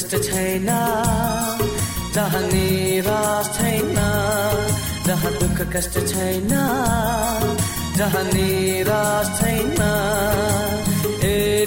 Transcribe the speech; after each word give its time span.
कष्ट 0.00 0.16
छैन 0.24 0.66
जहाँ 2.14 2.40
निराश 2.42 3.48
छैन 3.56 3.94
जहाँ 5.06 5.32
दुःख 5.40 5.60
कष्ट 5.76 5.98
छैन 6.08 6.48
जहाँ 7.98 8.22
निराश 8.32 9.28
छैन। 9.40 9.80
ए 11.28 11.66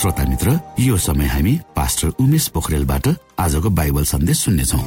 श्रोता 0.00 0.24
मित्र 0.24 0.52
यो 0.80 0.96
समय 0.96 1.26
हामी 1.28 1.52
पास्टर 1.76 2.08
उमेश 2.20 2.46
पोखरेलबाट 2.56 3.06
आजको 3.38 3.70
बाइबल 3.70 4.04
सन्देश 4.10 4.38
सुन्नेछौ। 4.44 4.78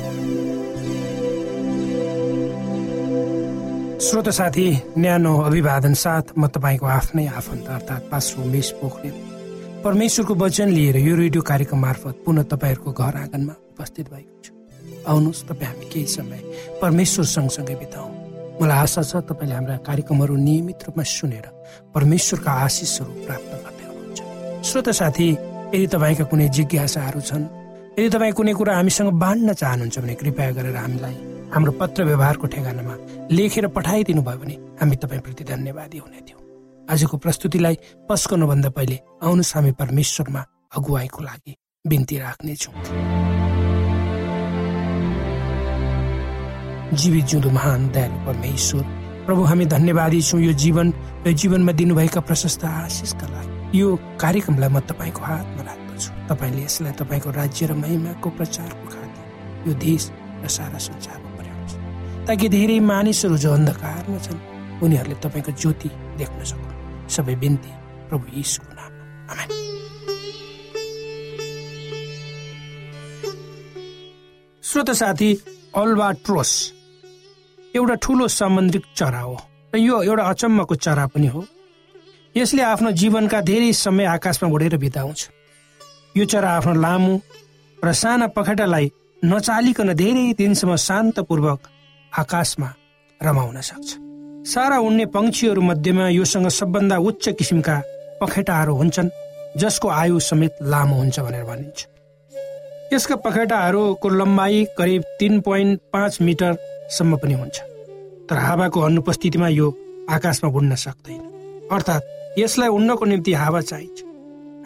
श्रोत 4.06 4.30
साथी 4.30 4.66
न्यानो 4.98 5.34
अभिवादन 5.40 5.94
साथ 5.94 6.34
म 6.38 6.48
तपाईँको 6.50 6.86
आफ्नै 6.98 7.28
आफन्त 7.30 7.68
अर्थात् 7.70 8.10
पास्टर 8.10 8.42
उमेश 8.42 8.72
पोखरेल। 8.82 9.14
परमेश्वरको 9.86 10.34
वचन 10.36 10.70
लिएर 10.74 10.98
यो 10.98 11.16
रेडियो 11.16 11.42
कार्यक्रम 11.46 11.80
मार्फत 11.80 12.24
पुनः 12.26 12.44
तपाईँहरूको 12.50 12.92
घर 12.92 13.16
आँगनमा 13.22 13.54
उपस्थित 13.54 14.10
भएको 14.10 14.42
छु। 14.42 14.52
आउनुहोस् 15.14 15.46
तपाईँ 15.46 15.70
हामी 15.70 15.86
केही 15.94 16.08
समय 16.10 16.42
परमेश्वर 16.82 17.26
सँगसँगै 17.38 17.76
बिताउँ। 17.86 18.10
मलाई 18.62 18.78
आशा 18.82 19.02
छ 19.06 19.22
तपाईँले 19.30 19.56
हाम्रा 19.56 19.78
कार्यक्रमहरू 19.86 20.36
नियमित 20.42 20.90
रूपमा 20.90 21.04
सुनेर 21.06 21.46
परमेश्वरका 21.94 22.52
आशिषहरू 22.66 23.14
प्राप्त 23.26 23.53
श्रोत 24.64 24.90
साथी 24.90 25.30
यदि 25.76 25.88
तपाईँका 25.92 26.24
कुनै 26.32 26.48
जिज्ञासाहरू 26.56 27.20
छन् 27.20 27.46
यदि 28.00 28.10
तपाईँ 28.10 28.34
कुनै 28.34 28.54
कुरा 28.56 28.76
हामीसँग 28.76 29.10
बाँड्न 29.20 29.54
चाहनुहुन्छ 29.54 30.00
भने 30.00 30.14
कृपया 30.16 30.52
गरेर 30.56 30.76
हामीलाई 30.76 31.16
हाम्रो 31.52 31.72
पत्र 31.82 32.04
व्यवहारको 32.08 32.48
ठेगानामा 32.48 32.96
लेखेर 33.36 33.68
पठाइदिनु 33.76 34.22
भयो 34.24 34.38
भने 34.40 34.56
हामी 34.80 34.96
तपाईँप्रति 35.04 35.44
धन्यवादी 35.44 35.98
हुने 35.98 36.20
थियौँ। 36.28 36.42
आजको 36.88 37.18
प्रस्तुतिलाई 37.18 37.76
पस्कनुभन्दा 38.10 38.70
पहिले 38.78 38.98
आउनुहोस् 39.20 39.54
हामी 39.56 39.72
परमेश्वरमा 39.82 40.42
अगुवाईको 40.78 41.22
लागि 41.24 41.54
बिन्ती 41.86 42.16
राख्नेछौँ। 42.24 42.74
जीवित 46.96 47.26
जिउँदो 47.26 47.50
महान 47.52 47.82
दयालु 47.92 48.18
परमेश्वर 48.28 48.84
प्रभु 49.28 49.44
हामी 49.44 49.66
धन्यवादी 49.76 50.22
छौँ 50.22 50.42
यो 50.42 50.54
जीवन 50.64 50.94
यो 51.28 51.32
जीवनमा 51.42 51.72
दिनुभएका 51.80 52.22
प्रशस्त 52.32 52.64
आशिषका 52.64 53.28
लागि। 53.28 53.62
यो 53.74 53.88
कार्यक्रमलाई 54.22 54.70
म 54.70 54.80
तपाईँको 54.86 55.22
हातमा 55.22 55.62
राख्दछु। 55.66 56.10
तपाईँले 56.30 56.62
यसलाई 56.64 56.94
तपाईँको 56.94 57.30
राज्य 57.34 57.66
र 57.66 57.74
महिमाको 57.74 58.30
प्रचारको 58.38 58.86
खातिर 58.86 59.24
यो 59.68 59.74
देश 59.82 60.04
र 60.44 60.48
सारा 60.48 60.78
संसारमा 60.78 61.30
पुर्याउनुहोस् 61.38 62.28
ताकि 62.28 62.46
धेरै 62.54 62.80
मानिसहरू 62.80 63.38
जो 63.38 63.50
अन्धकारमा 63.54 64.20
छन् 64.26 64.40
उनीहरूले 64.84 65.18
तपाईँको 65.26 65.52
ज्योति 65.58 65.90
देख्न 66.22 66.40
सकुन्। 66.46 67.10
सबै 67.10 67.36
बिन्ती 67.42 67.72
प्रभु 68.10 68.26
यीशुको 68.38 68.72
आमेन। 69.34 69.50
श्रोत 74.64 74.90
साथी 74.92 75.30
अल्बाट्रोस 75.74 76.52
एउटा 77.76 77.96
ठुलो 77.96 78.28
सामुद्रिक 78.28 78.86
चरा 78.96 79.20
हो। 79.20 79.36
र 79.74 79.78
यो 79.78 80.02
एउटा 80.04 80.24
अचम्मको 80.24 80.76
चरा 80.76 81.06
पनि 81.10 81.28
हो। 81.28 81.42
यसले 82.36 82.62
आफ्नो 82.64 82.92
जीवनका 82.92 83.40
धेरै 83.42 83.72
समय 83.78 84.06
आकाशमा 84.08 84.50
उडेर 84.50 84.76
बिताउँछ। 84.78 85.20
यो 86.18 86.26
चरा 86.26 86.50
आफ्नो 86.50 86.74
लामो 86.82 87.14
र 87.80 87.94
साना 87.94 88.28
पखेटालाई 88.34 88.86
नचालिकन 89.22 89.94
धेरै 89.94 90.26
दिनसम्म 90.34 90.76
शान्तपूर्वक 90.82 91.60
आकाशमा 92.12 92.70
रमाउन 93.22 93.62
सक्छ। 93.62 93.90
सारा 94.50 94.78
उड्ने 94.80 95.06
पंक्षीहरू 95.14 95.62
मध्येमा 95.62 96.08
योसँग 96.10 96.48
सबभन्दा 96.50 96.98
उच्च 97.00 97.30
किसिमका 97.38 97.76
पखेटाहरू 98.22 98.74
हुन्छन् 98.76 99.10
जसको 99.62 99.88
आयु 99.92 100.20
समेत 100.20 100.54
लामो 100.64 100.96
हुन्छ 100.96 101.20
भनेर 101.20 101.44
भनिन्छ। 101.46 101.80
यसका 102.94 103.16
पखेटाहरूको 103.26 104.10
लम्बाइ 104.10 104.66
करिब 104.78 105.04
तिन 105.20 105.40
पोइन्ट 105.46 105.80
पाँच 105.94 106.22
मिटरसम्म 106.22 107.18
पनि 107.18 107.34
हुन्छ 107.34 107.58
तर 108.30 108.38
हावाको 108.38 108.80
अनुपस्थितिमा 108.82 109.48
यो 109.50 109.68
आकाशमा 110.10 110.50
उड्न 110.50 110.76
सक्दैन। 110.76 111.22
अर्थात् 111.72 112.13
यसलाई 112.38 112.70
उड्नको 112.70 113.06
निम्ति 113.06 113.34
हावा 113.34 113.62
चाहिन्छ। 113.62 114.00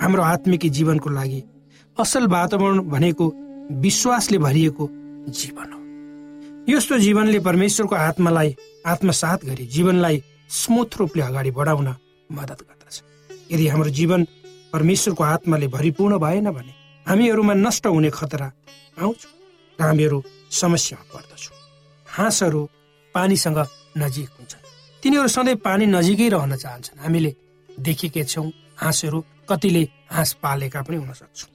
हाम्रो 0.02 0.24
आत्मिकी 0.24 0.70
जीवनको 0.70 1.10
लागि 1.10 1.44
असल 1.98 2.28
वातावरण 2.28 2.80
भनेको 2.90 3.26
विश्वासले 3.84 4.38
भरिएको 4.38 4.90
जीवन 5.30 5.68
हो। 5.74 5.80
यस्तो 6.70 6.98
जीवनले 7.00 7.40
परमेश्वरको 7.40 7.96
आत्मालाई 7.96 8.56
आत्मसात 8.86 9.46
गरी 9.46 9.66
जीवनलाई 9.68 10.24
स्मुथ 10.50 10.98
रूपले 11.00 11.24
अगाडि 11.24 11.52
बढाउन 11.52 11.88
मद्दत 12.30 12.60
गर्दछ। 12.62 12.96
यदि 13.52 13.68
हाम्रो 13.68 13.90
जीवन 13.90 14.24
परमेश्वरको 14.74 15.24
आत्माले 15.24 15.68
भरिपूर्ण 15.68 16.18
भएन 16.18 16.52
भने 16.52 16.74
हामीहरूमा 17.06 17.54
नष्ट 17.56 17.88
हुने 17.88 18.10
खतरा 18.10 18.52
आउँछ। 19.02 19.28
र 19.80 19.84
हामीहरू 19.84 20.24
समस्यामा 20.52 21.06
पर्दछौँ। 21.14 21.56
हाँसहरू 22.08 22.62
पानीसँग 23.16 23.60
नजिक 23.98 24.30
हुन्छन्। 24.30 24.64
तिनीहरू 25.04 25.28
सधैँ 25.28 25.56
पानी 25.58 25.86
नजिकै 25.86 26.30
रहन 26.30 26.56
चाहन्छन्। 26.56 27.00
हामीले 27.00 27.32
देखेकै 27.80 28.24
छौँ 28.24 28.52
हाँसहरू 28.76 29.20
कतिले 29.50 29.84
हाँस 30.12 30.34
पालेका 30.44 30.82
पनि 30.82 30.98
हुन 30.98 31.12
सक्छौँ। 31.14 31.50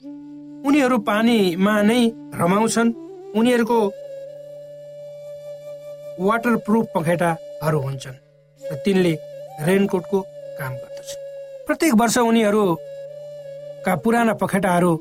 उनीहरू 0.66 0.98
पानीमा 0.98 1.74
नै 1.82 2.00
रमाउँछन्। 2.34 2.90
उनीहरूको 3.36 3.78
वाटर 6.20 6.56
प्रुफ 6.66 6.86
पखेटाहरू 6.94 7.78
हुन्छन् 7.80 8.19
र 8.60 8.74
तिनले 8.84 9.12
रेनकोटको 9.66 10.19
काम 10.58 10.72
गर्दछन्। 10.72 11.20
प्रत्येक 11.66 11.94
वर्ष 11.94 12.19
उनीहरूका 12.19 13.92
पुराना 14.04 14.32
पखेटाहरू 14.42 14.92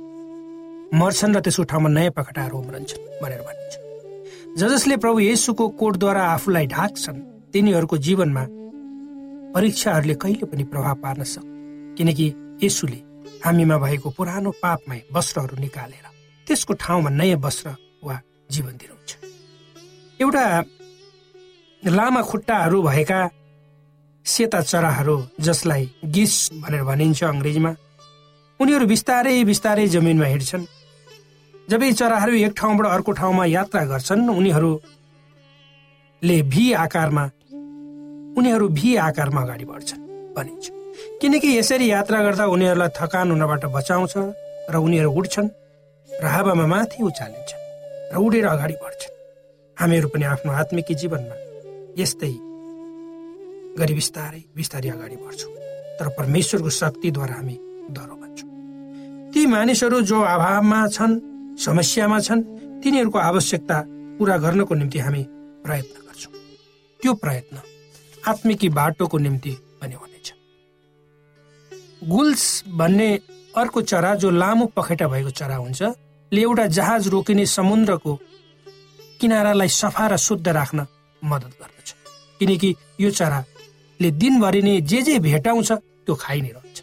मर्छन् 0.93 1.35
र 1.35 1.39
त्यसको 1.39 1.63
ठाउँमा 1.63 1.89
नयाँ 1.89 2.11
पखेटाहरू 2.17 2.55
उम्रन्छन् 2.57 3.05
भनेर 3.21 3.41
भनिन्छ। 3.47 3.73
ज 4.59 4.61
जसले 4.71 4.95
प्रभु 4.97 5.19
येसुको 5.19 5.67
कोटद्वारा 5.79 6.23
आफूलाई 6.35 6.65
ढाक्छन् 6.67 7.19
तिनीहरूको 7.53 7.97
जीवनमा 7.97 8.43
परीक्षाहरूले 9.53 10.15
कहिले 10.15 10.45
पनि 10.47 10.63
प्रभाव 10.71 10.95
पार्न 11.03 11.21
सक् 11.23 11.47
किनकि 11.97 12.27
यसुले 12.63 12.99
हामीमा 13.45 13.77
भएको 13.77 14.09
पुरानो 14.17 14.51
पापमय 14.63 14.99
वस्त्रहरू 15.13 15.55
निकालेर 15.59 16.05
त्यसको 16.47 16.73
ठाउँमा 16.83 17.09
नयाँ 17.09 17.39
वस्त्र 17.45 17.67
वा 18.03 18.15
जीवन 18.51 18.73
दिनुहुन्छ। 18.79 19.11
एउटा 20.19 20.43
लामा 21.83 22.21
खुट्टाहरू 22.21 22.77
भएका 22.81 23.19
सेता 24.25 24.59
चराहरू 24.61 25.15
जसलाई 25.41 25.83
गिस 26.15 26.33
भनेर 26.61 26.83
भनिन्छ 26.83 27.19
अङ्ग्रेजीमा 27.23 27.71
उनीहरू 28.59 28.85
बिस्तारै 28.87 29.35
बिस्तारै 29.43 29.85
जमिनमा 29.87 30.25
हिँड्छन्। 30.25 30.65
जब 31.69 31.81
यी 31.83 31.91
चराहरू 31.93 32.33
एक 32.45 32.53
ठाउँबाट 32.57 32.85
अर्को 32.87 33.11
ठाउँमा 33.19 33.45
यात्रा 33.47 33.83
गर्छन् 33.91 34.29
उनीहरूले 34.29 34.77
भी 36.51 36.65
आकारमा 36.85 37.23
उनीहरू 38.37 38.67
भी 38.77 38.89
आकारमा 39.07 39.41
अगाडि 39.41 39.65
बढ्छन् 39.71 40.01
भनिन्छ। 40.35 40.65
किनकि 41.21 41.49
यसरी 41.57 41.85
यात्रा 41.91 42.19
गर्दा 42.25 42.45
उनीहरूलाई 42.55 42.89
थकान 42.99 43.31
हुनबाट 43.31 43.63
बचाउँछ 43.75 44.13
र 44.71 44.75
उनीहरू 44.75 45.11
उड्छन् 45.11 45.49
र 46.09 46.25
हावामा 46.33 46.65
माथि 46.73 46.99
उचालिन्छन् 47.03 47.61
र 48.13 48.15
उडेर 48.25 48.45
अगाडि 48.45 48.75
बढ्छन्। 48.83 49.13
हामीहरू 49.77 50.07
पनि 50.13 50.25
आफ्नो 50.33 50.51
आत्मिकी 50.51 50.93
जीवनमा 51.01 51.35
यस्तै 52.01 52.33
गरी 53.79 53.93
बिस्तारै 53.99 54.41
बिस्तारै 54.55 54.89
अगाडि 54.95 55.17
बढ्छौँ। 55.23 55.53
तर 55.99 56.07
परमेश्वरको 56.17 56.69
शक्तिद्वारा 56.81 57.35
हामी 57.35 57.55
डरो 57.95 58.15
बन्छौँ। 58.21 58.49
ती 59.31 59.41
मानिसहरू 59.45 59.97
जो 60.09 60.17
अभावमा 60.35 60.79
छन् 60.95 61.13
समस्यामा 61.65 62.19
छन् 62.27 62.41
तिनीहरूको 62.81 63.19
आवश्यकता 63.19 63.77
पुरा 64.17 64.35
गर्नको 64.43 64.73
निम्ति 64.75 64.99
हामी 64.99 65.23
प्रयत्न 65.63 65.97
गर्छौँ। 66.07 66.33
त्यो 66.99 67.11
प्रयत्न 67.23 67.55
आत्मिकी 68.27 68.69
बाटोको 68.69 69.17
निम्ति 69.17 69.51
पनि 69.81 69.95
हुनेछ। 69.95 70.33
गुल्स 72.03 72.63
भन्ने 72.67 73.09
अर्को 73.57 73.81
चरा 73.81 74.13
जो 74.15 74.29
लामो 74.31 74.65
पखेटा 74.75 75.07
भएको 75.07 75.29
चरा 75.29 75.55
हुन्छ 75.55 75.81
ले 76.31 76.41
एउटा 76.41 76.65
जहाज 76.67 77.07
रोकिने 77.07 77.45
समुद्रको 77.45 78.15
किनारालाई 79.21 79.67
सफा 79.67 80.07
र 80.07 80.17
शुद्ध 80.17 80.47
राख्न 80.47 80.85
मद्दत 81.21 81.53
गर्दछ। 81.61 81.89
किनकि 82.39 82.75
यो 83.01 83.09
चराले 83.11 84.11
दिनभरि 84.11 84.61
नै 84.61 84.79
जे 84.81 85.01
जे 85.01 85.19
भेटाउँछ 85.19 85.71
त्यो 85.71 86.15
खाइ 86.15 86.41
नै 86.41 86.49
रहन्छ। 86.49 86.79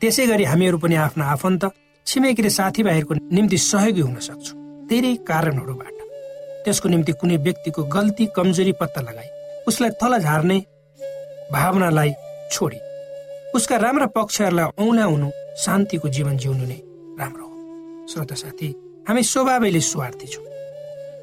त्यसै 0.00 0.26
गरी 0.26 0.44
हामीहरू 0.44 0.78
पनि 0.78 0.94
आफ्ना 0.96 1.24
आफन्त 1.26 1.64
छिमेकी 2.06 2.42
र 2.42 2.48
साथीभाइहरूको 2.50 3.14
निम्ति 3.14 3.58
सहयोगी 3.58 4.00
हुन 4.00 4.18
सक्छौँ। 4.20 4.86
धेरै 4.88 5.14
कारणहरूबाट। 5.28 5.96
त्यसको 6.64 6.88
निम्ति 6.88 7.12
कुनै 7.12 7.36
व्यक्तिको 7.36 7.82
गल्ती 7.84 8.26
कमजोरी 8.36 8.72
पत्ता 8.80 9.00
लगाई 9.00 9.30
उसलाई 9.68 9.90
तल 10.00 10.18
झार्ने 10.18 10.58
भावनालाई 11.52 12.10
छोडी। 12.52 12.78
उसका 13.56 13.76
राम्रा 13.76 14.06
पक्षहरूलाई 14.16 14.68
औँल्याउनु 14.78 15.28
शान्तिको 15.64 16.08
जीवन 16.08 16.36
जिउनु 16.42 16.64
नै 16.66 16.78
राम्रो 17.18 17.46
हो। 17.46 18.06
श्रोता 18.10 18.34
साथी 18.34 18.68
हामी 19.08 19.22
स्वभावैले 19.22 19.80
स्वार्थी 19.82 20.26
छौँ। 20.26 20.46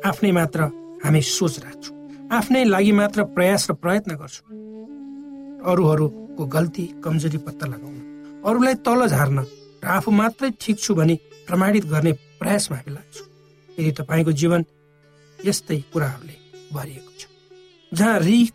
आफ्नै 0.10 0.31
मात्र 0.31 0.60
हामी 1.03 1.22
सोच 1.22 1.55
राख्छौँ 1.65 1.96
आफ्नै 2.38 2.63
लागि 2.65 2.91
मात्र 2.91 3.24
प्रयास 3.36 3.69
र 3.69 3.74
प्रयत्न 3.84 4.15
गर्छौँ। 4.22 4.48
अरूहरूको 5.72 6.43
गल्ती 6.46 6.86
कमजोरी 7.03 7.38
पत्ता 7.48 7.65
लगाउन 7.67 7.98
अरूलाई 8.46 8.75
तल 8.86 9.08
झार्न 9.08 9.39
र 9.84 9.88
आफू 9.98 10.12
मात्रै 10.12 10.50
ठिक 10.62 10.77
छु 10.79 10.93
भनी 10.96 11.15
प्रमाणित 11.48 11.86
गर्ने 11.93 12.12
प्रयासमा 12.39 12.77
हामी 12.77 12.91
लाग्छौँ। 12.93 13.27
यदि 13.69 13.91
तपाईँको 14.00 14.31
जीवन 14.41 14.62
यस्तै 15.39 15.77
कुराहरूले 15.93 16.36
भरिएको 16.74 17.12
छ 17.19 17.28
जहाँ 17.91 18.19
रिक 18.19 18.53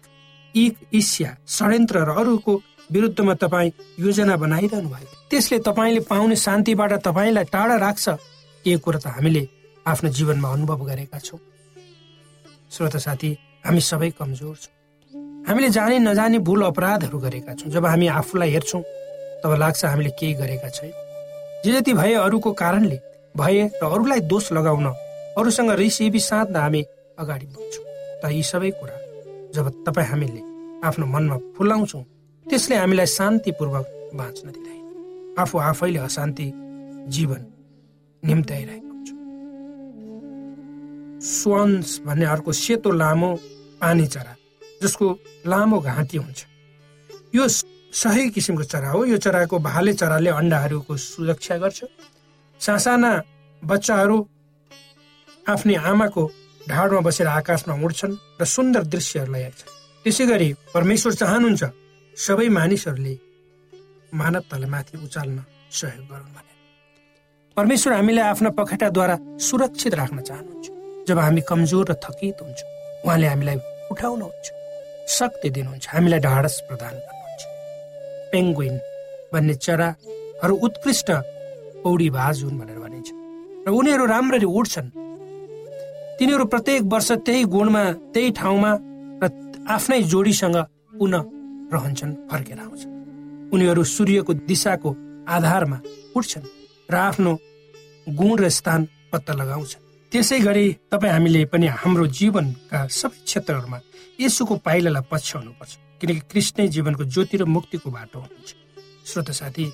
इक 0.54 0.76
इस्या 0.92 1.36
षड्यन्त्र 1.48 2.04
र 2.04 2.10
अरूको 2.20 2.52
विरुद्धमा 2.90 3.34
तपाईँ 3.34 3.70
योजना 3.98 4.36
बनाइरहनु 4.36 4.88
भएको 4.88 5.14
त्यसले 5.30 5.58
तपाईँले 5.58 6.00
पाउने 6.10 6.36
शान्तिबाट 6.36 6.92
तपाईँलाई 7.02 7.44
टाढा 7.50 7.76
राख्छ। 7.76 8.08
यो 8.64 8.78
कुरा 8.78 8.98
त 8.98 9.06
हामीले 9.16 9.42
आफ्नो 9.86 10.08
जीवनमा 10.10 10.48
अनुभव 10.48 10.84
गरेका 10.84 11.18
छौँ। 11.18 11.40
श्रोता 12.70 12.98
साथी 12.98 13.30
हामी 13.66 13.80
सबै 13.80 14.10
कमजोर 14.18 14.56
छौँ। 14.56 14.72
हामीले 15.48 15.68
जाने 15.76 15.98
नजाने 15.98 16.38
भुल 16.38 16.62
अपराधहरू 16.64 17.18
गरेका 17.18 17.54
छौँ। 17.54 17.70
जब 17.72 17.86
हामी 17.86 18.06
आफूलाई 18.08 18.50
हेर्छौँ 18.50 18.82
तब 19.44 19.52
लाग्छ 19.58 19.84
हामीले 19.84 20.10
केही 20.18 20.34
गरेका 20.34 20.68
छैन। 20.68 20.92
जे 21.64 21.72
जति 21.72 21.92
भए 21.92 22.14
अरूको 22.22 22.52
कारणले 22.52 22.98
भए 23.34 23.62
र 23.82 23.84
अरूलाई 23.84 24.20
दोष 24.30 24.52
लगाउन 24.52 24.86
अरूसँग 25.36 25.70
रिसिबी 25.82 26.20
साध्न 26.20 26.56
हामी 26.56 26.82
अगाडि 27.18 27.46
बढ्छौँ। 27.46 27.84
तर 28.22 28.30
यी 28.32 28.42
सबै 28.42 28.70
कुरा 28.70 28.96
जब 29.54 29.66
तपाईँ 29.86 30.08
हामीले 30.08 30.40
आफ्नो 30.86 31.06
मनमा 31.06 31.36
फुलाउँछौँ 31.56 32.02
त्यसले 32.46 32.76
हामीलाई 32.76 33.06
शान्तिपूर्वक 33.08 33.86
बाँच्न 34.14 34.46
दिँदैन। 34.50 35.36
आफू 35.38 35.58
आफैले 35.58 35.98
अशान्ति 35.98 36.46
जीवन 37.08 37.40
निम्त्याइरहेको 38.22 38.88
हुन्छ। 38.88 39.08
स्वान्स 41.24 41.88
भन्ने 42.06 42.26
अर्को 42.26 42.52
सेतो 42.52 42.90
लामो 42.92 43.30
पानी 43.80 44.06
चरा 44.06 44.34
जसको 44.82 45.06
लामो 45.46 45.78
घाँटी 45.80 46.16
हुन्छ। 46.18 46.40
यो 47.34 47.48
सही 47.48 48.30
किसिमको 48.30 48.64
चरा 48.64 48.90
हो। 48.90 49.04
यो 49.04 49.16
चराको 49.16 49.58
भाले 49.58 49.92
चराले 49.94 50.30
अन्डाहरूको 50.30 50.96
सुरक्षा 50.96 51.56
गर्छ। 51.58 51.84
सासाना 52.60 53.12
बच्चाहरू 53.62 54.18
आफ्नै 55.48 55.74
आमाको 55.74 56.22
ढाडमा 56.68 57.00
बसेर 57.06 57.26
आकाशमा 57.28 57.74
उड्छन् 57.84 58.14
र 58.40 58.44
सुन्दर 58.44 58.82
दृश्यहरूलाई 58.94 59.42
हेर्छन्। 59.42 59.72
त्यसै 60.04 60.24
गरी 60.26 60.48
परमेश्वर 60.74 61.12
चाहनुहुन्छ 61.20 61.62
सबै 62.16 62.48
मानिसहरूले 62.58 63.14
मानवतालाई 64.20 64.70
माथि 64.74 64.94
उचाल्न 65.04 65.38
सहयोग 65.78 66.06
गरून् 66.08 66.34
भने। 66.36 66.52
परमेश्वर 67.56 67.92
हामीलाई 67.92 68.24
आफ्ना 68.32 68.50
पखेटाद्वारा 68.58 69.16
सुरक्षित 69.46 69.94
राख्न 70.00 70.18
चाहनुहुन्छ। 70.28 70.66
जब 71.08 71.18
हामी 71.18 71.40
कमजोर 71.50 71.84
र 71.90 71.94
थकित 72.04 72.36
हुन्छौँ 72.40 72.70
उहाँले 73.04 73.26
हामीलाई 73.32 73.56
उठाउनुहुन्छ 73.92 74.46
शक्ति 75.16 75.48
दिनुहुन्छ 75.56 75.84
हामीलाई 75.94 76.20
ढाडस 76.26 76.56
प्रदान 76.68 76.94
गर्नुहुन्छ। 76.96 77.42
पेङ्गुइन 78.32 78.74
भन्ने 79.32 79.54
चराहरू 79.64 80.54
उत्कृष्ट 80.66 81.08
पौडी 81.84 82.08
बाज 82.16 82.36
हुन् 82.44 82.58
भनेर 82.60 82.78
भनिन्छ। 82.84 83.08
र 83.66 83.68
उनीहरू 83.68 84.04
राम्ररी 84.14 84.48
उड्छन् 84.48 84.88
तिनीहरू 86.18 86.44
प्रत्येक 86.46 86.82
वर्ष 86.92 87.10
त्यही 87.26 87.42
गुणमा 87.54 87.82
त्यही 88.14 88.30
ठाउँमा 88.38 88.70
र 89.22 89.28
आफ्नै 89.66 90.02
जोडीसँग 90.02 90.56
पुनः 90.98 91.22
रहन्छन् 91.74 92.14
फर्केर 92.30 92.58
आउँछन्। 92.58 92.92
उनीहरू 93.52 93.82
सूर्यको 93.84 94.32
दिशाको 94.46 94.90
आधारमा 95.26 95.78
उठ्छन् 96.16 96.46
र 96.90 96.94
आफ्नो 96.94 97.32
गुण 98.14 98.38
र 98.38 98.48
स्थान 98.48 98.80
पत्ता 99.12 99.32
लगाउँछन्। 99.34 99.82
त्यसै 100.12 100.38
गरी 100.38 100.66
तपाईँ 100.92 101.12
हामीले 101.12 101.44
पनि 101.50 101.66
हाम्रो 101.82 102.06
जीवनका 102.06 102.86
सबै 102.86 103.18
क्षेत्रहरूमा 103.26 103.78
यसुको 104.20 104.54
पाइलालाई 104.62 105.02
पछ्याउनुपर्छ 105.10 105.72
किनकि 106.00 106.20
कृष्ण 106.30 106.66
जीवनको 106.70 107.04
ज्योति 107.04 107.36
र 107.36 107.44
मुक्तिको 107.44 107.90
बाटो 107.90 108.18
हुनुहुन्छ। 108.22 108.50
श्रोत 109.10 109.30
साथी 109.34 109.64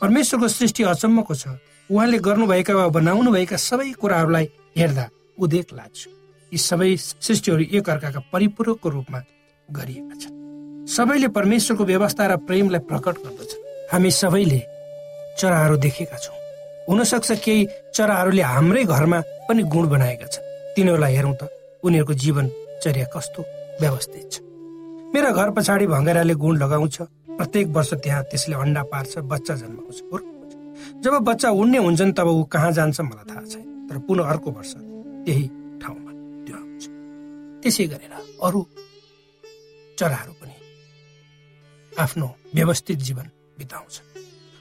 परमेश्वरको 0.00 0.48
सृष्टि 0.48 0.82
अचम्मको 0.94 1.34
छ। 1.34 1.58
उहाँले 1.90 2.18
गर्नुभएका 2.22 2.74
वा 2.74 2.88
बनाउनुभएका 2.94 3.56
सबै 3.58 3.90
कुराहरूलाई 3.98 4.46
हेर्दा 4.78 5.04
उदेक 5.38 5.72
लाग्छ। 5.72 6.00
यी 6.52 6.58
सबै 6.58 6.96
सृष्टिहरू 6.96 7.64
एक 7.76 7.88
अर्काका 7.90 8.20
परिपूरकको 8.32 8.88
रूपमा 8.88 9.20
गरिएका 9.68 10.14
छन्। 10.14 10.34
सबैले 10.88 11.28
परमेश्वरको 11.28 11.84
व्यवस्था 11.84 12.26
र 12.26 12.36
प्रेमलाई 12.48 12.80
प्रकट 12.88 13.16
गर्दछ। 13.24 13.50
हामी 13.92 14.10
सबैले 14.10 14.60
चराहरू 15.38 15.76
देखेका 15.76 16.16
छौँ। 16.16 16.36
हुनसक्छ 16.88 17.30
केही 17.44 17.66
चराहरूले 17.94 18.42
हाम्रै 18.42 18.84
घरमा 18.84 19.20
पनि 19.48 19.62
गुण 19.62 19.84
बनाएका 19.88 20.26
छन्। 20.26 20.44
तिनीहरूलाई 20.74 21.14
हेरौँ 21.14 21.34
त 21.36 21.42
उनीहरूको 21.84 22.14
जीवनचर्या 22.14 23.06
कस्तो 23.14 23.40
व्यवस्थित 23.80 24.26
छ। 24.32 24.34
मेरा 25.14 25.30
घर 25.30 25.50
पछाडि 25.50 25.86
भँगेराले 25.86 26.34
गुण 26.34 26.56
लगाउँछ। 26.58 26.96
प्रत्येक 27.38 27.66
वर्ष 27.68 27.90
त्यहाँ 28.02 28.22
त्यसले 28.24 28.56
अन्डा 28.56 28.82
पार्छ 28.82 29.18
बच्चा 29.30 29.54
जन्माउँछ। 29.54 29.98
जब 31.04 31.14
बच्चा 31.22 31.48
उड्ने 31.50 31.78
हुन्छन् 31.78 32.12
तब 32.12 32.28
ऊ 32.28 32.42
कहाँ 32.44 32.72
जान्छ 32.72 33.00
मलाई 33.00 33.26
थाहा 33.30 33.44
छैन। 33.46 33.86
तर 33.88 33.98
पुनः 33.98 34.24
अर्को 34.24 34.50
वर्ष 34.50 34.74
त्यही 35.28 35.46
ठाउँमा 35.82 36.12
त्यो 36.46 36.56
आउँछ 36.56 36.84
त्यसै 37.62 37.84
गरेर 37.92 38.12
अरू 38.40 38.60
चराहरू 39.98 40.32
पनि 40.40 40.56
आफ्नो 41.92 42.26
व्यवस्थित 42.56 42.98
जीवन 43.06 43.26
बिताउँछ। 43.58 43.94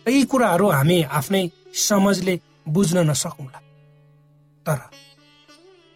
र 0.05 0.09
यी 0.11 0.23
कुराहरू 0.27 0.67
हामी 0.67 0.97
आफ्नै 1.07 1.43
समझले 1.87 2.35
बुझ्न 2.67 2.97
नसकौँला। 3.07 3.59
तर 4.65 4.79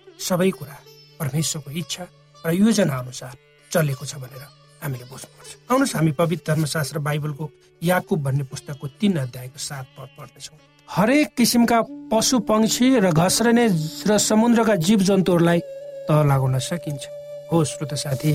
सबै 0.08 0.50
कुरा 0.56 0.78
परमेश्वरको 1.20 1.70
इच्छा 1.82 2.04
र 2.44 2.50
योजना 2.56 2.96
अनुसार 2.96 3.34
चलेको 3.72 4.06
छ 4.08 4.16
भनेर 4.24 4.44
हामीले 4.82 5.06
बुझ्नुपर्छ। 5.12 5.52
आउनुहोस् 5.68 5.96
हामी 5.96 6.12
पवित्र 6.16 6.44
धर्मशास्त्र 6.48 7.00
बाइबलको 7.08 7.46
याकुब 7.82 8.20
भन्ने 8.24 8.44
पुस्तकको 8.48 8.88
तीन 9.00 9.18
अध्यायको 9.26 9.60
सात 9.60 9.86
पद 9.98 10.10
पढ्दैछौँ 10.16 10.58
हरेक 10.90 11.28
किसिमका 11.38 11.80
पशु 12.12 12.40
पंक्षी 12.44 12.88
र 13.00 13.12
घस्रने 13.12 13.66
र 14.08 14.18
समुद्रका 14.20 14.76
जीव 14.86 15.00
जन्तुहरूलाई 15.08 15.60
तह 16.08 16.24
लगाउन 16.28 16.58
सकिन्छ। 16.60 17.04
हो 17.52 17.64
श्रोत 17.64 17.94
साथी 17.96 18.34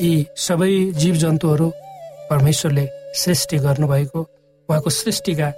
यी 0.00 0.10
सबै 0.36 0.72
जीव 1.00 1.14
जन्तुहरू 1.16 1.68
परमेश्वरले 2.30 2.86
सृष्टि 3.16 3.58
गर्नुभएको 3.58 4.20
उहाँको 4.68 4.90
सृष्टिका 4.90 5.48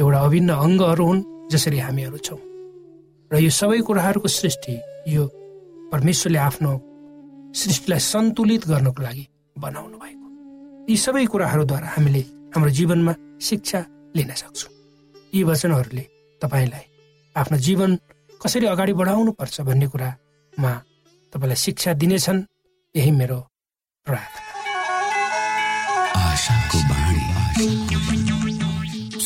एउटा 0.00 0.18
अभिन्न 0.18 0.50
अङ्गहरू 0.56 1.04
हुन् 1.06 1.22
जसरी 1.52 1.78
हामीहरू 1.78 2.18
छौँ। 2.18 2.40
र 3.30 3.36
यो 3.36 3.50
सबै 3.50 3.80
कुराहरूको 3.84 4.28
सृष्टि 4.28 4.74
यो 5.12 5.24
परमेश्वरले 5.92 6.38
आफ्नो 6.48 6.72
सृष्टिलाई 7.60 8.00
सन्तुलित 8.12 8.62
गर्नको 8.68 9.02
लागि 9.02 9.24
बनाउनु 9.56 9.96
भएको। 10.00 10.26
यी 10.88 10.96
सबै 10.96 11.24
कुराहरूद्वारा 11.28 11.88
हामीले 11.94 12.22
हाम्रो 12.56 12.70
जीवनमा 12.78 13.14
शिक्षा 13.40 13.80
लिन 14.16 14.32
सक्छौँ। 14.32 14.75
यी 15.36 15.42
वचनहरूले 15.44 16.04
तपाईँलाई 16.40 16.84
आफ्नो 17.36 17.56
जीवन 17.66 17.90
कसरी 18.40 18.66
अगाडि 18.66 18.92
बढाउनु 18.96 19.32
पर्छ 19.36 19.60
भन्ने 19.68 19.86
कुरामा 19.92 20.72
तपाईँलाई 21.32 21.56
शिक्षा 21.64 21.92
दिनेछन्। 22.00 22.40
यही 22.94 23.10
मेरो 23.20 23.38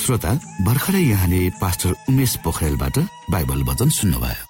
श्रोता 0.01 0.33
भर्खरै 0.67 1.03
यहाँले 1.05 1.41
पास्टर 1.63 1.91
उमेश 2.11 2.33
पोखरेलबाट 2.45 2.97
बाइबल 3.31 3.61
वचन 3.71 3.89
सुन्नुभयो। 3.99 4.50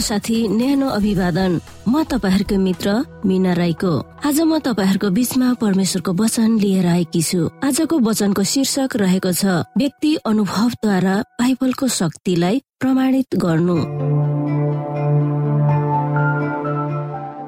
साथी 0.00 0.48
न्यानो 0.48 0.88
अभिवादन। 0.88 1.60
म 1.88 2.02
तपाईँहरूको 2.02 2.56
मित्र 2.58 3.04
मिना 3.26 3.52
राईको। 3.52 3.92
आज 4.24 4.40
म 4.40 4.58
तपाईँहरूको 4.58 5.10
बिचमा 5.10 5.52
परमेश्वरको 5.54 6.12
वचन 6.12 6.58
लिएर 6.58 6.86
आएकी 6.86 7.22
छु। 7.22 7.50
आजको 7.64 7.98
वचनको 7.98 8.42
शीर्षक 8.42 8.96
रहेको 8.96 9.32
छ 9.32 9.44
व्यक्ति 9.78 10.14
अनुभवद्वारा 10.26 11.16
बाइबलको 11.40 11.88
शक्तिलाई 11.88 12.62
प्रमाणित 12.80 13.36
गर्नु। 13.36 13.78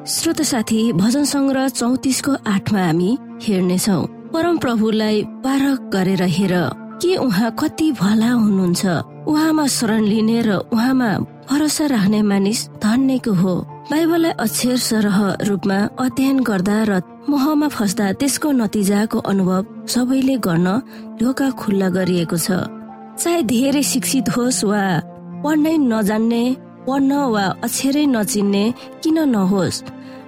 श्रोत 0.07 0.43
साथी 0.43 0.93
भजन 0.93 1.25
सङ्ग्रह 1.25 1.69
चौतिसको 1.69 2.33
आठमा 2.47 2.83
हामी 2.85 3.19
हेर्नेछौ। 3.43 4.03
परम 4.33 4.57
प्रभुलाई 4.59 5.23
पारक 5.23 5.91
गरेर 5.93 6.23
हेर 6.23 6.55
के 7.03 7.17
उहाँ 7.17 7.57
कति 7.59 7.93
भला 7.93 8.31
हुनुहुन्छ? 8.31 9.16
उहाँमा 9.27 9.67
शरण 9.67 10.03
लिने 10.07 10.41
र 10.43 10.51
उहाँमा 10.71 11.11
भरोसा 11.51 11.87
राख्ने 11.87 12.21
मानिस 12.23 12.61
धन्यको 12.79 13.33
हो। 13.35 13.55
बाइबललाई 13.91 14.33
अक्षर 14.39 14.77
सरह 14.79 15.19
रूपमा 15.49 15.79
अध्ययन 15.99 16.37
गर्दा 16.49 16.79
र 16.89 16.93
मोहमा 17.29 17.69
फस्दा 17.69 18.07
त्यसको 18.23 18.49
नतिजाको 18.61 19.19
अनुभव 19.31 19.63
सबैले 19.91 20.37
गर्न 20.47 20.69
ढोका 21.19 21.49
खुल्ला 21.59 21.89
गरिएको 21.97 22.37
छ। 22.39 22.49
चाहे 23.19 23.43
धेरै 23.51 23.83
शिक्षित 23.83 24.27
होस् 24.37 24.65
वा 24.71 24.85
पढ्नै 25.43 25.77
नजान्ने 25.91 26.45
पढ्न 26.87 27.11
वा 27.35 27.45
अक्षरै 27.67 28.07
नचिन्ने 28.07 28.65
किन 29.03 29.19
नहोस् 29.35 29.83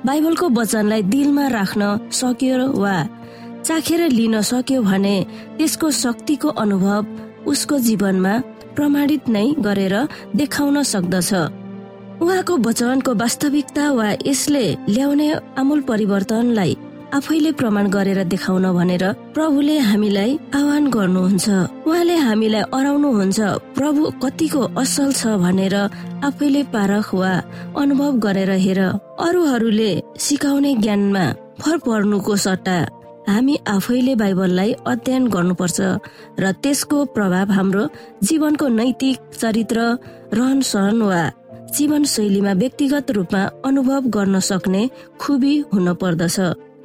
बाइबलको 0.07 0.47
वचनलाई 0.59 1.03
दिलमा 1.13 1.47
राख्न 1.55 1.83
सक्यो 2.11 2.67
वा 2.83 2.97
चाखेर 3.67 4.01
लिन 4.11 4.41
सक्यो 4.43 4.83
भने 4.83 5.17
त्यसको 5.57 5.87
शक्तिको 6.03 6.49
अनुभव 6.63 7.01
उसको 7.51 7.79
जीवनमा 7.79 8.35
प्रमाणित 8.79 9.29
नै 9.35 9.47
गरेर 9.67 9.95
देखाउन 10.41 10.83
सक्दछ। 10.93 11.31
उहाँको 12.23 12.55
वचनको 12.67 13.11
वास्तविकता 13.23 13.85
वा 13.93 14.09
यसले 14.27 14.67
ल्याउने 14.95 15.29
आमूल 15.61 15.81
परिवर्तनलाई 15.91 16.73
आफैले 17.15 17.51
प्रमाण 17.59 17.87
गरेर 17.89 18.19
देखाउन 18.33 18.65
भनेर 18.77 19.05
प्रभुले 19.35 19.77
हामीलाई 19.91 20.33
आह्वान 20.55 20.85
गर्नुहुन्छ। 20.97 21.47
उहाँले 21.89 22.17
हामीलाई 22.27 22.65
अराउनुहुन्छ 22.79 23.39
प्रभु 23.77 24.03
कतिको 24.23 24.63
असल 24.83 25.09
छ 25.21 25.23
भनेर 25.45 25.75
आफैले 26.29 26.63
पारख 26.75 27.09
वा 27.15 27.33
अनुभव 27.81 28.13
गरेर 28.27 28.51
हेर। 28.65 28.81
अरूहरूले 29.27 29.91
सिकाउने 30.27 30.75
ज्ञानमा 30.85 31.25
भर 31.63 31.77
पर्नुको 31.87 32.37
सट्टा। 32.37 32.79
हामी 33.29 33.57
आफैले 33.69 34.15
बाइबललाई 34.15 34.73
अध्ययन 34.87 35.27
गर्नुपर्छ 35.29 35.79
र 36.41 36.53
त्यसको 36.63 36.99
प्रभाव 37.17 37.51
हाम्रो 37.53 37.83
जीवनको 38.25 38.69
नैतिक 38.69 39.17
चरित्र 39.33 39.79
रहन 40.33 40.61
सहन 40.65 41.03
वा 41.03 41.23
जीवन 41.77 42.05
शैलीमा 42.13 42.53
व्यक्तिगत 42.63 43.11
रूपमा 43.11 43.43
अनुभव 43.69 44.09
गर्न 44.17 44.41
सक्ने 44.41 44.83
खुबी 45.21 45.55
हुन 45.73 45.93
पर्दछ। 46.01 46.37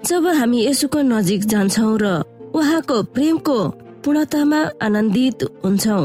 जब 0.10 0.28
हामी 0.40 0.60
यसुको 0.66 1.02
नजिक 1.02 1.46
जान्छौ 1.52 1.92
र 2.02 2.06
उहाँको 2.54 2.98
प्रेमको 3.16 3.58
पूर्णतामा 4.04 4.60
आनन्दित 4.84 5.44
हुन्छौ 5.64 6.02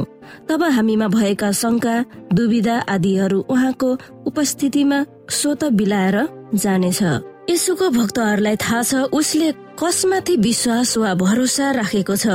तब 0.49 0.63
हामीमा 0.77 1.09
भएका 1.09 1.51
शङ्का 1.63 1.95
दुविधा 2.33 2.77
आदिहरू 2.89 3.39
उहाँको 3.51 3.91
उपस्थितिमा 4.31 4.99
स्वत 5.31 5.65
बिलाएर 5.79 6.17
जानेछ। 6.55 7.03
यसुको 7.49 7.89
भक्तहरूलाई 7.91 8.57
थाहा 8.57 8.83
छ 8.83 8.95
उसले 9.11 9.49
कसमाथि 9.81 10.37
विश्वास 10.37 10.97
वा 10.99 11.13
भरोसा 11.15 11.71
राखेको 11.73 12.17
छ। 12.17 12.27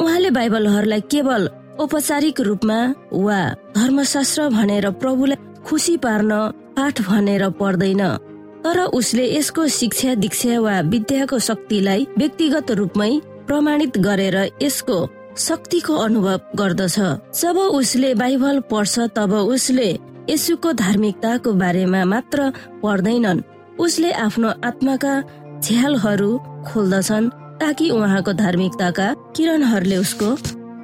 उहाँले 0.00 0.30
बाइबलहरूलाई 0.30 1.00
केवल 1.12 1.42
औपचारिक 1.80 2.40
रूपमा 2.40 2.78
वा 3.12 3.40
धर्मशास्त्र 3.76 4.48
भनेर 4.48 4.90
प्रभुलाई 5.02 5.40
खुसी 5.66 5.96
पार्न 5.96 6.32
पाठ 6.76 7.02
भनेर 7.02 7.48
पढ्दैन 7.60 8.02
तर 8.64 8.78
उसले 8.96 9.24
यसको 9.28 9.66
शिक्षा 9.76 10.14
दीक्षा 10.14 10.58
वा 10.60 10.80
विद्याको 10.88 11.38
शक्तिलाई 11.38 12.06
व्यक्तिगत 12.18 12.70
रूपमै 12.80 13.12
प्रमाणित 13.46 13.98
गरेर 13.98 14.36
यसको 14.62 14.98
शक्तिको 15.38 15.94
अनुभव 15.96 16.40
गर्दछ। 16.56 16.96
जब 17.40 17.56
उसले 17.76 18.14
बाइबल 18.14 18.60
पढ्छ 18.70 19.08
तब 19.16 19.32
उसले 19.34 19.88
यसुको 20.30 20.72
धार्मिकताको 20.72 21.52
बारेमा 21.62 22.04
मात्र 22.04 22.52
पढ्दैनन्। 22.82 23.40
उसले 23.82 24.10
आफ्नो 24.24 24.48
आत्माका 24.64 25.14
झ्यालहरू 25.60 26.30
खोल्दछन् 26.66 27.28
ताकि 27.60 27.90
उहाँको 27.90 28.32
धार्मिकताका 28.32 29.06
किरणहरूले 29.36 29.96
उसको 29.96 30.28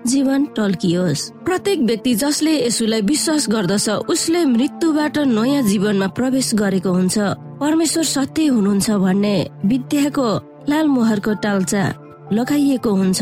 जीवन 0.07 0.45
टल्कियोस्। 0.57 1.23
प्रत्येक 1.45 1.79
व्यक्ति 1.81 2.15
जसले 2.15 2.53
यसुलाई 2.67 3.01
विश्वास 3.03 3.47
गर्दछ 3.51 3.89
उसले 4.09 4.45
मृत्युबाट 4.45 5.19
नयाँ 5.29 5.63
जीवनमा 5.63 6.07
प्रवेश 6.19 6.51
गरेको 6.55 6.91
हुन्छ। 6.91 7.19
परमेश्वर 7.61 8.05
सत्य 8.05 8.47
हुनुहुन्छ 8.47 8.91
भन्ने 8.91 9.35
विद्याको 9.65 10.29
लाल 10.69 10.87
मोहरको 10.87 11.33
टाल्चा 11.45 11.85
लगाइएको 12.33 12.91
हुन्छ। 12.91 13.21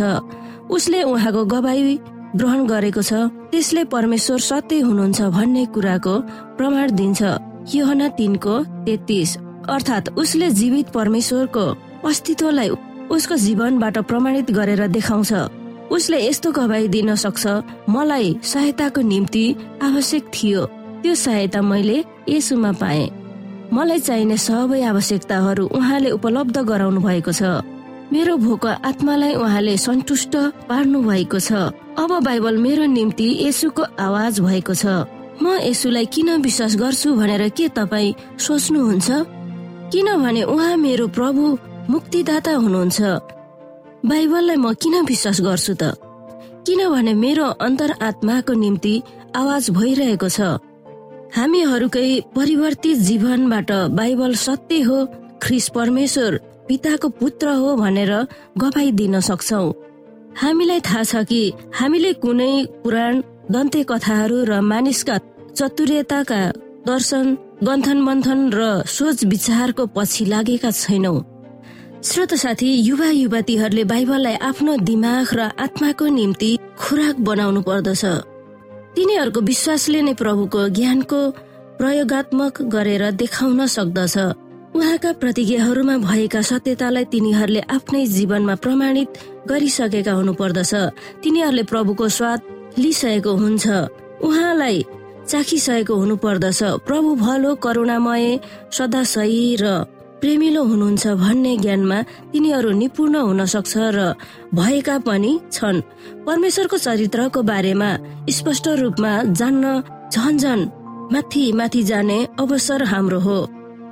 उसले 0.70 1.02
उहाँको 1.02 1.44
गवाई 1.44 1.98
ग्रहण 2.36 2.66
गरेको 2.66 3.02
छ 3.02 3.12
त्यसले 3.50 3.84
परमेश्वर 3.92 4.38
सत्य 4.40 4.80
हुनुहुन्छ 4.80 5.20
भन्ने 5.36 5.64
कुराको 5.74 6.14
प्रमाण 6.56 6.90
दिन्छ। 6.92 7.20
योहना 7.74 8.08
तिनको 8.18 8.54
तेत्तिस 8.84 9.36
अर्थात् 9.68 10.08
उसले 10.18 10.50
जीवित 10.50 10.88
परमेश्वरको 10.88 11.66
अस्तित्वलाई 12.08 12.68
उसको 13.10 13.36
जीवनबाट 13.36 13.98
प्रमाणित 13.98 14.50
गरेर 14.50 14.86
देखाउँछ। 14.86 15.32
उसले 15.92 16.18
यस्तो 16.26 16.50
गवाई 16.52 16.88
दिन 16.88 17.14
सक्छ। 17.14 17.46
मलाई 17.88 18.34
सहायताको 18.42 19.00
निम्ति 19.00 19.44
आवश्यक 19.82 20.30
थियो। 20.34 20.64
त्यो 21.02 21.14
सहायता 21.14 21.62
मैले 21.62 22.04
यसुमा 22.28 22.72
पाए। 22.72 23.08
मलाई 23.72 23.98
चाहिने 23.98 24.36
सबै 24.36 24.82
आवश्यकताहरू 24.82 25.66
उहाँले 25.66 26.10
उपलब्ध 26.10 26.58
गराउनु 26.58 27.00
भएको 27.00 27.32
छ। 27.32 27.42
मेरो 28.12 28.36
भोक 28.36 28.66
आत्मालाई 28.66 29.34
उहाँले 29.34 29.76
सन्तुष्ट 29.76 30.36
पार्नु 30.66 31.02
भएको 31.02 31.38
छ। 31.38 31.52
अब 31.98 32.10
बाइबल 32.22 32.56
मेरो 32.58 32.84
निम्ति 32.86 33.28
यसुको 33.46 33.82
आवाज 33.98 34.40
भएको 34.40 34.74
छ। 34.74 34.86
म 35.42 35.58
यसुलाई 35.62 36.06
किन 36.06 36.28
विश्वास 36.42 36.76
गर्छु 36.76 37.14
भनेर 37.14 37.48
के 37.48 37.68
तपाईँ 37.68 38.14
सोच्नुहुन्छ? 38.38 39.35
किनभने 39.92 40.42
उहाँ 40.42 40.76
मेरो 40.76 41.06
प्रभु 41.08 41.42
मुक्तिदाता 41.90 42.52
हुनुहुन्छ। 42.54 43.00
बाइबललाई 44.02 44.56
म 44.56 44.72
किन 44.74 44.94
विश्वास 45.06 45.40
गर्छु 45.40 45.74
त? 45.74 45.94
किनभने 46.66 47.14
मेरो 47.14 47.46
अन्तर 47.66 47.90
आत्माको 48.02 48.52
निम्ति 48.52 48.94
आवाज 49.36 49.70
भइरहेको 49.70 50.28
छ। 50.28 50.40
हामीहरूकै 51.36 52.08
परिवर्तित 52.34 52.98
जीवनबाट 52.98 53.70
बाइबल 53.94 54.34
सत्य 54.34 54.80
हो 54.82 54.98
ख्रिस 55.42 55.68
परमेश्वर 55.68 56.38
पिताको 56.68 57.08
पुत्र 57.20 57.46
हो 57.54 57.76
भनेर 57.76 58.12
गवाई 58.58 58.90
दिन 58.92 59.20
सक्छौ। 59.20 59.64
हामीलाई 60.42 60.80
थाहा 60.82 61.02
छ 61.04 61.22
कि 61.30 61.42
हामीले 61.78 62.12
कुनै 62.22 62.52
पुराण 62.82 63.22
दन्ते 63.54 63.82
कथाहरू 63.90 64.38
र 64.50 64.60
मानिसका 64.60 65.16
चतुर्यताका 65.54 66.40
दर्शन 66.86 67.26
गन्थन 67.56 68.00
मन्थन 68.02 68.40
र 68.52 68.84
सोच 68.84 69.24
विचारको 69.24 69.86
पछि 69.96 70.24
लागेका 70.24 70.70
छैनौ। 70.70 71.12
श्रोत 72.04 72.34
साथी 72.34 72.68
युवा 72.84 73.08
युवतीहरूले 73.10 73.84
बाइबललाई 73.84 74.36
आफ्नो 74.44 74.76
दिमाग 74.84 75.26
र 75.32 75.40
आत्माको 75.56 76.06
निम्ति 76.06 76.50
खुराक 76.76 77.16
बनाउनु 77.20 77.60
पर्दछ। 77.62 78.04
तिनीहरूको 78.96 79.40
विश्वासले 79.40 80.00
नै 80.02 80.14
प्रभुको 80.14 80.68
ज्ञानको 80.68 81.20
प्रयोगत्मक 81.80 82.54
गरेर 82.68 83.04
देखाउन 83.16 83.66
सक्दछ। 83.66 84.16
उहाँका 84.76 85.12
प्रतिज्ञाहरूमा 85.16 85.96
भएका 86.04 86.40
सत्यतालाई 86.42 87.04
तिनीहरूले 87.08 87.60
आफ्नै 87.72 88.04
जीवनमा 88.06 88.54
प्रमाणित 88.60 89.08
गरिसकेका 89.48 90.12
हुनुपर्दछ 90.12 90.72
तिनीहरूले 91.24 91.62
प्रभुको 91.72 92.08
स्वाद 92.08 92.40
लिइसकेको 92.78 93.32
हुन्छ। 93.32 93.64
उहाँलाई 94.20 94.78
चाखिसकेको 95.30 95.94
हुनुपर्दछ। 95.94 96.62
प्रभु 96.86 97.14
भलो 97.16 97.54
करुणामय 97.64 98.38
सदा 98.72 99.02
सही 99.04 99.56
र 99.60 99.64
प्रेमिलो 100.20 100.62
हुनुहुन्छ 100.64 101.06
भन्ने 101.22 101.56
ज्ञानमा 101.56 101.98
तिनीहरू 102.32 102.70
निपुण 102.70 103.14
हुन 103.16 103.44
सक्छ 103.44 103.72
र 103.96 104.14
भएका 104.54 104.96
पनि 104.98 105.32
छन्। 105.52 105.80
परमेश्वरको 106.26 106.76
चरित्रको 106.78 107.42
बारेमा 107.42 107.90
स्पष्ट 108.30 108.68
रूपमा 108.80 109.12
जान्न 109.38 109.64
झन्झन 110.12 110.60
माथि 111.12 111.44
माथि 111.52 111.82
जाने 111.82 112.18
अवसर 112.40 112.82
हाम्रो 112.82 113.20
हो। 113.20 113.38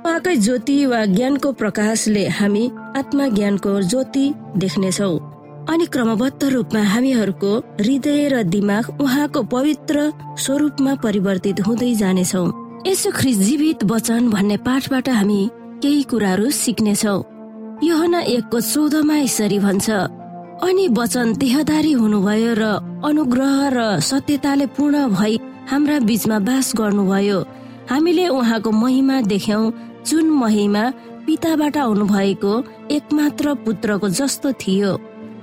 उहाँकै 0.05 0.35
ज्योति 0.35 0.85
वा 0.85 1.05
ज्ञानको 1.05 1.51
प्रकाशले 1.51 2.27
हामी 2.29 2.65
आत्मा 2.97 3.27
ज्ञानको 3.27 3.81
ज्योति 3.81 4.25
देख्नेछौ। 4.57 5.34
अनि 5.69 5.85
क्रमबद्ध 5.93 6.43
रूपमा 6.45 6.81
हामीहरूको 6.83 7.51
हृदय 7.79 8.27
र 8.29 8.41
दिमाग 8.45 9.01
उहाँको 9.01 9.41
पवित्र 9.49 10.11
स्वरूपमा 10.37 10.93
परिवर्तित 11.03 11.59
हुँदै 11.67 11.93
जानेछौ। 12.01 12.43
यसो 12.87 13.11
ख्रिस 13.11 13.37
जीवित 13.37 13.83
वचन 13.91 14.29
भन्ने 14.29 14.57
पाठबाट 14.61 15.09
हामी 15.09 15.41
केही 15.81 16.03
कुराहरू 16.11 16.49
सिक्नेछौ। 16.53 17.17
योहना 17.83 18.19
एकको 18.35 18.59
चौधमा 18.61 19.17
यसरी 19.17 19.59
भन्छ 19.59 19.89
अनि 20.61 20.87
वचन 20.97 21.33
देहदारी 21.41 21.91
हुनुभयो 21.91 22.53
र 22.61 22.63
अनुग्रह 23.03 23.57
र 23.73 23.79
सत्यताले 24.01 24.65
पूर्ण 24.77 25.07
भई 25.17 25.39
हाम्रा 25.71 25.97
बीचमा 26.05 26.37
बास 26.45 26.71
गर्नुभयो। 26.77 27.39
हामीले 27.89 28.27
उहाँको 28.27 28.71
महिमा 28.71 29.21
देख्यौ 29.33 29.59
जुन 30.05 30.29
महिमा 30.29 30.83
पिताबाट 31.25 31.77
आउनु 31.77 32.05
भएको 32.05 32.53
एकमात्र 32.93 33.53
पुत्रको 33.65 34.09
जस्तो 34.13 34.51
थियो। 34.61 34.93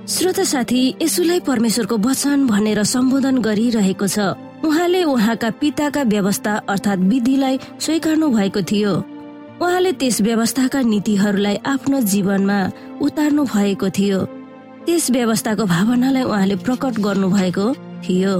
श्रोत 0.03 0.39
साथी 0.39 0.81
यसुलाई 1.01 1.39
परमेश्वरको 1.39 1.97
वचन 1.97 2.47
भनेर 2.47 2.83
सम्बोधन 2.83 3.37
गरिरहेको 3.39 4.07
छ। 4.07 4.35
उहाँले 4.67 5.03
उहाँका 5.07 5.49
पिताका 5.63 6.03
व्यवस्था 6.03 6.53
अर्थात् 6.67 7.07
विधिलाई 7.07 7.59
स्वीकार्नु 7.79 8.27
भएको 8.27 8.61
थियो। 8.67 8.93
उहाँले 9.63 9.91
त्यस 9.95 10.19
व्यवस्थाका 10.21 10.81
नीतिहरूलाई 10.83 11.55
आफ्नो 11.55 11.99
जीवनमा 12.03 12.59
उतार्नु 12.99 13.43
भएको 13.47 13.89
थियो। 13.89 14.19
त्यस 14.83 15.09
व्यवस्थाको 15.11 15.63
भावनालाई 15.71 16.23
उहाँले 16.23 16.55
प्रकट 16.67 16.99
गर्नु 16.99 17.27
भएको 17.31 17.65
थियो। 18.03 18.35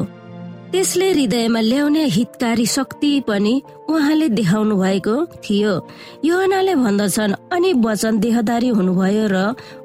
त्यसले 0.73 1.07
हृदयमा 1.11 1.59
ल्याउने 1.61 2.03
हितकारी 2.09 2.65
शक्ति 2.65 3.09
पनि 3.27 3.61
उहाँले 3.89 4.27
देखाउनु 4.29 4.75
भएको 4.75 5.15
थियो। 5.45 5.73
योहनाले 6.25 6.73
भन्दछन् 6.75 7.33
अनि 7.53 7.73
वचन 7.85 8.17
देहदारी 8.19 8.69
हुनुभयो 8.73 9.25
र 9.29 9.37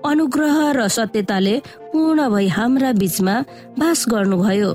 अनुग्रह 0.09 0.57
र 0.81 0.88
सत्यताले 0.88 1.57
पूर्ण 1.92 2.29
भई 2.33 2.46
हाम्रा 2.57 2.92
बीचमा 3.01 3.35
बास 3.79 4.05
गर्नुभयो। 4.09 4.70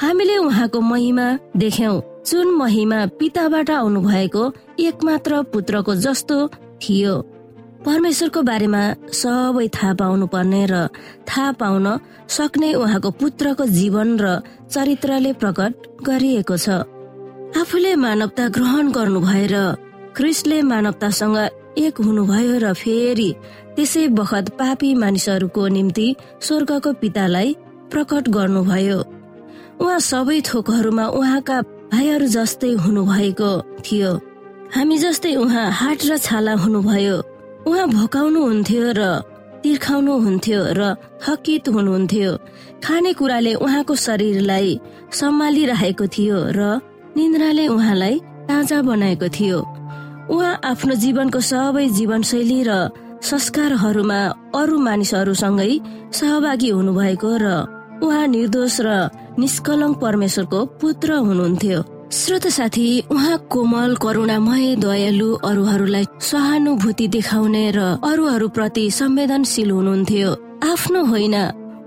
हामीले 0.00 0.36
उहाँको 0.48 0.80
महिमा 0.80 1.26
देख्यौं। 1.56 2.00
जुन 2.24 2.48
महिमा 2.56 3.04
पिताबाट 3.20 3.70
आउनु 3.70 4.00
भएको 4.08 4.42
एकमात्र 4.80 5.42
पुत्रको 5.52 5.94
जस्तो 6.00 6.36
थियो। 6.80 7.14
परमेश्वरको 7.86 8.40
बारेमा 8.46 8.80
सबै 9.20 9.66
थाहा 9.76 9.92
पाउनु 10.00 10.26
पर्ने 10.34 10.62
र 10.70 10.74
थाहा 11.28 11.52
पाउन 11.60 11.86
सक्ने 12.30 12.68
उहाँको 12.78 13.10
पुत्रको 13.20 13.64
जीवन 13.78 14.08
र 14.22 14.26
चरित्रले 14.70 15.32
प्रकट 15.42 15.72
गरिएको 16.06 16.56
छ। 16.56 16.68
आफूले 17.60 17.94
मानवता 18.04 18.44
ग्रहण 18.56 18.90
गर्नु 18.96 19.20
भएर 19.20 19.54
क्रिस्टले 20.16 20.58
मानवतासँग 20.62 21.38
एक 21.84 21.94
हुनुभयो 22.06 22.54
र 22.62 22.72
फेरि 22.82 23.30
त्यसै 23.74 24.06
बखत 24.14 24.54
पापी 24.60 24.94
मानिसहरूको 25.02 25.66
निम्ति 25.76 26.06
स्वर्गको 26.46 26.92
पितालाई 27.02 27.50
प्रकट 27.90 28.28
गर्नुभयो। 28.36 28.98
उहाँ 29.82 29.98
सबै 30.10 30.40
थोकहरूमा 30.46 31.06
उहाँका 31.18 31.58
भाइहरू 31.92 32.26
जस्तै 32.36 32.72
हुनुभएको 32.84 33.50
थियो। 33.82 34.12
हामी 34.74 34.96
जस्तै 35.04 35.34
उहाँ 35.34 35.70
हाट 35.80 36.00
र 36.06 36.16
छाला 36.22 36.54
हुनुभयो। 36.62 37.18
उहाँ 37.66 37.86
भोकाउनु 37.88 38.40
हुन्थ्यो 38.42 38.86
र 38.98 39.02
तिर्खाउनु 39.62 40.12
हुन्थ्यो 40.24 40.60
र 40.78 40.80
थकित 41.22 41.68
हुनुहुन्थ्यो। 41.74 42.30
खानेकुराले 42.84 43.52
उहाँको 43.64 43.94
शरीरलाई 44.06 44.68
सम्हालिरहेको 45.18 46.06
थियो 46.14 46.38
र 46.58 46.60
निन्द्राले 47.16 47.66
उहाँलाई 47.76 48.14
ताजा 48.50 48.78
बनाएको 48.82 49.28
थियो। 49.36 49.58
उहाँ 50.34 50.60
आफ्नो 50.70 50.94
जीवनको 51.02 51.40
सबै 51.50 51.86
जीवनशैली 51.98 52.60
र 52.68 52.72
संस्कारहरूमा 53.22 54.20
अरू 54.58 54.76
मानिसहरूसँगै 54.86 55.72
सहभागी 56.18 56.70
हुनुभएको 56.74 57.30
र 57.42 57.46
उहाँ 58.02 58.26
निर्दोष 58.34 58.76
र 58.86 58.90
निष्कलङ्क 59.38 59.94
परमेश्वरको 60.02 60.58
पुत्र 60.82 61.08
हुनुहुन्थ्यो। 61.26 61.78
श्रोत 62.12 62.46
साथी 62.46 62.88
उहाँ 63.10 63.36
कोमल 63.50 63.94
करुणामय 63.96 64.74
दयालु 64.76 65.28
अरूहरूलाई 65.48 66.04
सहानुभूति 66.20 67.06
देखाउने 67.08 67.64
र 67.72 67.80
अरूहरू 68.04 68.48
प्रति 68.48 68.84
संवेदनशील 68.90 69.70
हुनुहुन्थ्यो। 69.70 70.30
आफ्नो 70.72 71.04
होइन 71.04 71.36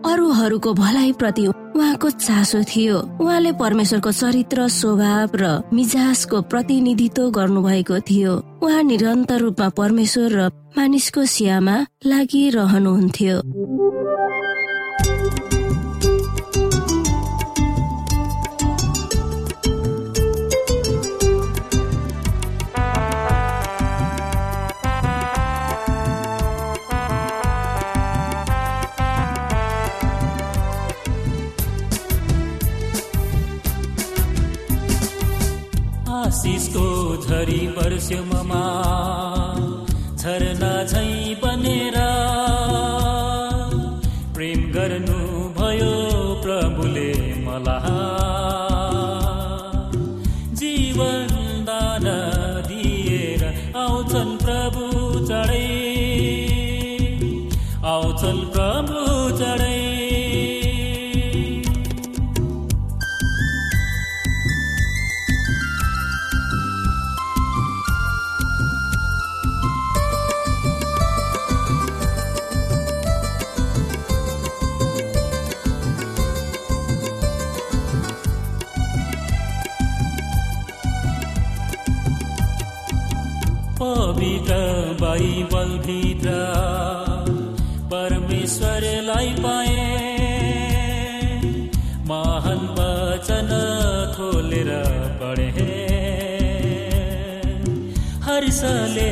अरूहरूको 0.09 0.73
भलाइ 0.73 1.11
प्रति 1.21 1.45
उहाँको 1.47 2.09
चासो 2.09 2.63
थियो। 2.65 2.97
उहाँले 3.21 3.51
परमेश्वरको 3.61 4.11
चरित्र 4.11 4.67
स्वभाव 4.67 5.29
र 5.35 5.43
मिजाजको 5.73 6.41
प्रतिनिधित्व 6.41 7.29
गर्नुभएको 7.29 7.99
थियो। 8.09 8.33
उहाँ 8.65 8.83
निरन्तर 8.83 9.39
रूपमा 9.39 9.69
परमेश्वर 9.77 10.29
र 10.33 10.49
मानिसको 10.77 11.25
सियामा 11.25 11.75
लागिरहनुहुन्थ्यो। 12.05 13.37
पवित्र 84.15 84.55
बाइबल 85.01 85.71
भित्र 85.85 86.33
परमेश्वरलाई 87.91 89.31
पाए 89.39 89.87
महान 92.09 92.61
वचन 92.77 93.49
थोलेर 94.15 94.71
पढे। 95.21 95.67
हर्षले 98.23 99.11